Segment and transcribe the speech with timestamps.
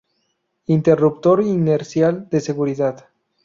[0.65, 3.05] Interruptor Inercial de Seguridad.